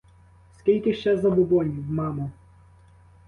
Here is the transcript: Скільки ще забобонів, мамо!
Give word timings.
Скільки 0.59 0.93
ще 0.93 1.17
забобонів, 1.17 1.91
мамо! 1.91 2.31